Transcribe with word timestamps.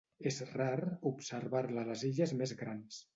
És 0.29 0.37
rar 0.53 0.79
observar-la 1.11 1.83
a 1.83 1.91
les 1.91 2.05
illes 2.09 2.33
més 2.41 2.55
grans. 2.63 3.03